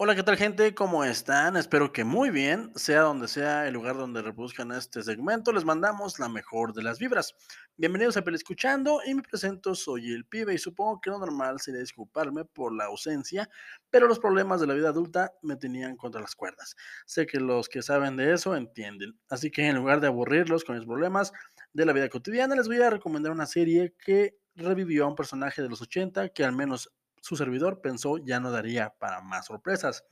[0.00, 0.76] Hola, ¿qué tal gente?
[0.76, 1.56] ¿Cómo están?
[1.56, 6.20] Espero que muy bien, sea donde sea el lugar donde reproduzcan este segmento, les mandamos
[6.20, 7.34] la mejor de las vibras.
[7.76, 11.80] Bienvenidos a Escuchando y me presento, soy el pibe y supongo que lo normal sería
[11.80, 13.50] disculparme por la ausencia,
[13.90, 16.76] pero los problemas de la vida adulta me tenían contra las cuerdas.
[17.04, 20.76] Sé que los que saben de eso entienden, así que en lugar de aburrirlos con
[20.76, 21.32] los problemas
[21.72, 25.60] de la vida cotidiana, les voy a recomendar una serie que revivió a un personaje
[25.60, 30.04] de los 80 que al menos su servidor pensó ya no daría para más sorpresas.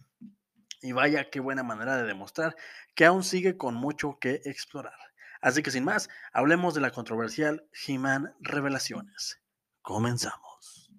[0.83, 2.55] Y vaya qué buena manera de demostrar
[2.95, 4.99] que aún sigue con mucho que explorar.
[5.41, 9.41] Así que sin más, hablemos de la controversial He-Man Revelaciones.
[9.83, 10.91] Comenzamos.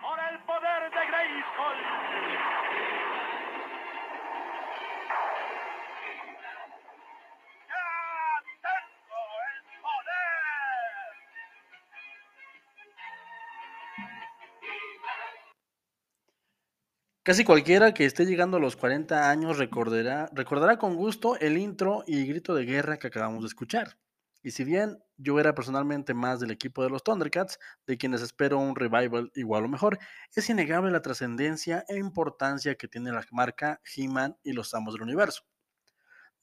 [0.00, 2.63] Por el poder de.
[17.26, 22.04] Casi cualquiera que esté llegando a los 40 años recordará, recordará con gusto el intro
[22.06, 23.96] y grito de guerra que acabamos de escuchar.
[24.42, 28.58] Y si bien yo era personalmente más del equipo de los Thundercats, de quienes espero
[28.58, 29.98] un revival igual o mejor,
[30.34, 35.04] es innegable la trascendencia e importancia que tiene la marca He-Man y los Amos del
[35.04, 35.44] Universo.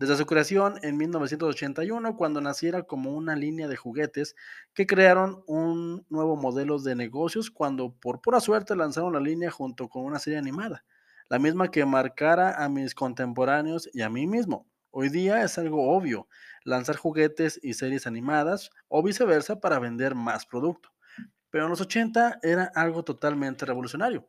[0.02, 4.36] Desde su creación en 1981, cuando naciera como una línea de juguetes
[4.74, 9.90] que crearon un nuevo modelo de negocios cuando por pura suerte lanzaron la línea junto
[9.90, 10.84] con una serie animada,
[11.30, 14.68] la misma que marcara a mis contemporáneos y a mí mismo.
[14.90, 16.28] Hoy día es algo obvio
[16.64, 20.90] lanzar juguetes y series animadas o viceversa para vender más producto.
[21.52, 24.28] Pero en los 80 era algo totalmente revolucionario.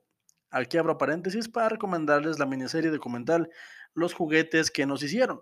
[0.51, 3.49] Aquí abro paréntesis para recomendarles la miniserie documental
[3.95, 5.41] Los juguetes que nos hicieron,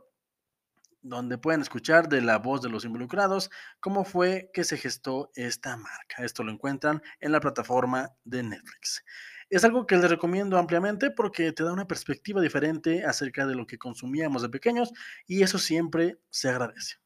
[1.03, 5.77] donde pueden escuchar de la voz de los involucrados cómo fue que se gestó esta
[5.77, 6.25] marca.
[6.25, 9.05] Esto lo encuentran en la plataforma de Netflix.
[9.49, 13.67] Es algo que les recomiendo ampliamente porque te da una perspectiva diferente acerca de lo
[13.67, 14.93] que consumíamos de pequeños
[15.27, 16.97] y eso siempre se agradece.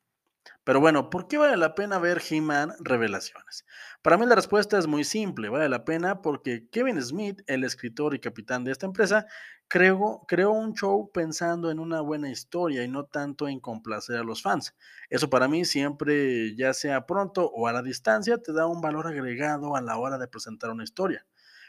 [0.65, 3.67] Pero bueno, ¿por qué vale la pena ver He-Man Revelaciones?
[4.01, 8.15] Para mí la respuesta es muy simple, vale la pena porque Kevin Smith, el escritor
[8.15, 9.27] y capitán de esta empresa,
[9.69, 14.41] creó, un show pensando en una buena historia y no tanto en complacer a los
[14.41, 14.75] fans.
[15.11, 19.07] Eso para mí siempre, ya sea pronto o a la distancia, te da un valor
[19.07, 21.27] agregado a la hora de presentar una historia.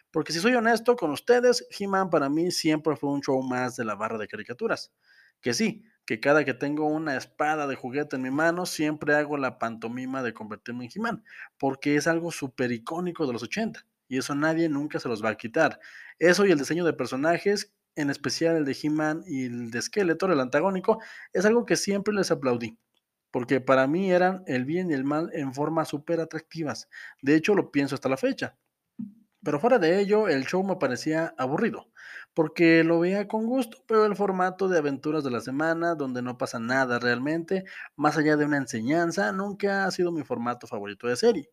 [0.09, 3.83] Porque si soy honesto con ustedes, He-Man para mí siempre fue un show más de
[3.83, 4.93] la barra de caricaturas.
[5.41, 9.37] Que sí, que cada que tengo una espada de juguete en mi mano, siempre hago
[9.37, 11.23] la pantomima de convertirme en He-Man,
[11.57, 15.29] porque es algo súper icónico de los 80, y eso nadie nunca se los va
[15.29, 15.79] a quitar.
[16.19, 20.31] Eso y el diseño de personajes, en especial el de He-Man y el de Skeletor,
[20.31, 21.01] el antagónico,
[21.33, 22.77] es algo que siempre les aplaudí,
[23.31, 26.87] porque para mí eran el bien y el mal en formas súper atractivas.
[27.21, 28.57] De hecho, lo pienso hasta la fecha.
[29.43, 31.91] Pero fuera de ello, el show me parecía aburrido,
[32.35, 36.37] porque lo veía con gusto, pero el formato de aventuras de la semana, donde no
[36.37, 37.65] pasa nada realmente,
[37.95, 41.49] más allá de una enseñanza, nunca ha sido mi formato favorito de serie.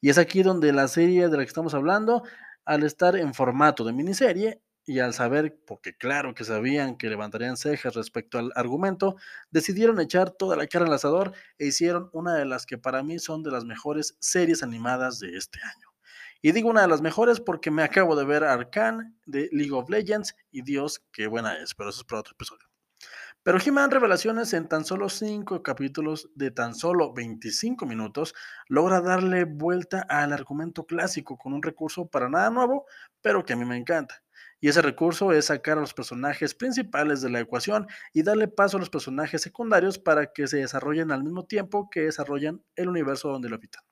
[0.00, 2.22] Y es aquí donde la serie de la que estamos hablando,
[2.66, 7.56] al estar en formato de miniserie, y al saber, porque claro que sabían que levantarían
[7.56, 9.16] cejas respecto al argumento,
[9.50, 13.18] decidieron echar toda la cara al asador e hicieron una de las que para mí
[13.18, 15.85] son de las mejores series animadas de este año.
[16.46, 19.90] Y digo una de las mejores porque me acabo de ver Arcane de League of
[19.90, 22.68] Legends y Dios, qué buena es, pero eso es para otro episodio.
[23.42, 28.32] Pero He-Man Revelaciones en tan solo 5 capítulos de tan solo 25 minutos
[28.68, 32.86] logra darle vuelta al argumento clásico con un recurso para nada nuevo,
[33.20, 34.22] pero que a mí me encanta.
[34.60, 38.76] Y ese recurso es sacar a los personajes principales de la ecuación y darle paso
[38.76, 43.30] a los personajes secundarios para que se desarrollen al mismo tiempo que desarrollan el universo
[43.30, 43.82] donde lo habitan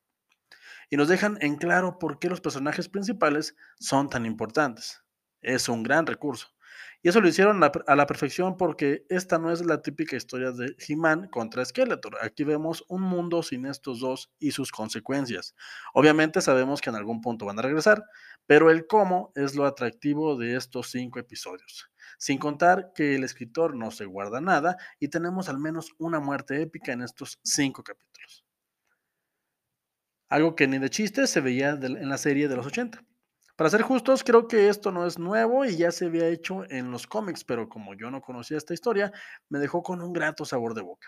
[0.90, 5.02] y nos dejan en claro por qué los personajes principales son tan importantes.
[5.40, 6.54] Es un gran recurso.
[7.04, 10.74] Y eso lo hicieron a la perfección porque esta no es la típica historia de
[10.78, 12.16] He-Man contra Skeletor.
[12.22, 15.54] Aquí vemos un mundo sin estos dos y sus consecuencias.
[15.92, 18.04] Obviamente sabemos que en algún punto van a regresar,
[18.46, 21.90] pero el cómo es lo atractivo de estos cinco episodios.
[22.16, 26.62] Sin contar que el escritor no se guarda nada y tenemos al menos una muerte
[26.62, 28.13] épica en estos cinco capítulos.
[30.34, 33.04] Algo que ni de chiste se veía en la serie de los 80.
[33.54, 36.90] Para ser justos, creo que esto no es nuevo y ya se había hecho en
[36.90, 39.12] los cómics, pero como yo no conocía esta historia,
[39.48, 41.06] me dejó con un grato sabor de boca.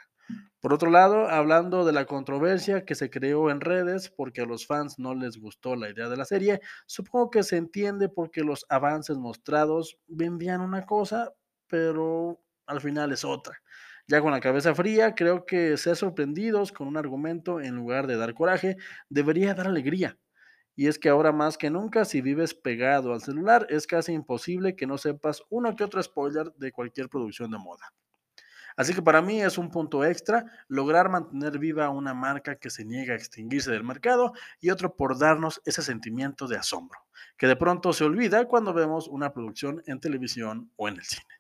[0.61, 4.65] Por otro lado, hablando de la controversia que se creó en redes porque a los
[4.65, 8.65] fans no les gustó la idea de la serie, supongo que se entiende porque los
[8.69, 11.33] avances mostrados vendían una cosa,
[11.67, 13.61] pero al final es otra.
[14.09, 18.17] Ya con la cabeza fría, creo que ser sorprendidos con un argumento en lugar de
[18.17, 18.77] dar coraje
[19.09, 20.17] debería dar alegría.
[20.77, 24.77] Y es que ahora más que nunca, si vives pegado al celular, es casi imposible
[24.77, 27.93] que no sepas uno que otro spoiler de cualquier producción de moda.
[28.77, 32.85] Así que para mí es un punto extra lograr mantener viva una marca que se
[32.85, 37.01] niega a extinguirse del mercado y otro por darnos ese sentimiento de asombro,
[37.39, 41.36] que de pronto se olvida cuando vemos una producción en televisión o en el cine.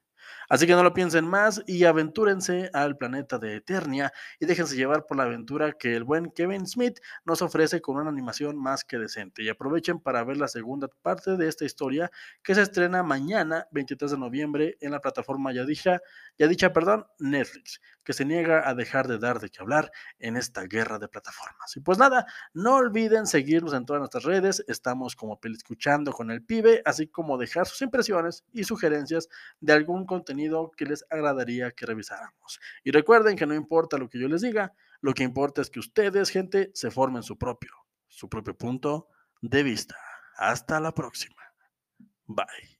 [0.48, 5.06] Así que no lo piensen más y aventúrense al planeta de Eternia y déjense llevar
[5.06, 8.98] por la aventura que el buen Kevin Smith nos ofrece con una animación más que
[8.98, 9.42] decente.
[9.42, 12.10] Y aprovechen para ver la segunda parte de esta historia
[12.42, 16.00] que se estrena mañana, 23 de noviembre, en la plataforma ya dicha,
[16.38, 20.62] dicha perdón, Netflix, que se niega a dejar de dar de qué hablar en esta
[20.62, 21.76] guerra de plataformas.
[21.76, 22.24] Y pues nada,
[22.54, 27.36] no olviden seguirnos en todas nuestras redes, estamos como escuchando con el pibe, así como
[27.36, 32.60] dejar sus impresiones y sugerencias de algún contenido que les agradaría que revisáramos.
[32.84, 35.80] Y recuerden que no importa lo que yo les diga, lo que importa es que
[35.80, 37.72] ustedes, gente, se formen su propio,
[38.06, 39.08] su propio punto
[39.42, 39.96] de vista.
[40.36, 41.42] Hasta la próxima.
[42.26, 42.75] Bye.